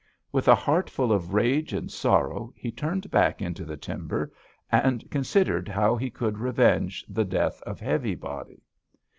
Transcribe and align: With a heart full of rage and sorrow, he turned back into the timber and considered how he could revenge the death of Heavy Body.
With 0.31 0.47
a 0.47 0.55
heart 0.55 0.89
full 0.89 1.11
of 1.11 1.31
rage 1.35 1.73
and 1.73 1.91
sorrow, 1.91 2.51
he 2.57 2.71
turned 2.71 3.11
back 3.11 3.39
into 3.39 3.63
the 3.65 3.77
timber 3.77 4.33
and 4.71 5.07
considered 5.11 5.67
how 5.67 5.95
he 5.95 6.09
could 6.09 6.39
revenge 6.39 7.05
the 7.07 7.23
death 7.23 7.61
of 7.67 7.79
Heavy 7.79 8.15
Body. 8.15 8.63